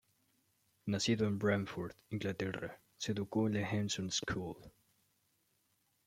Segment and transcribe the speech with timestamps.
[0.87, 4.57] Nacido en Bradford, Inglaterra, se educó en la Hanson School.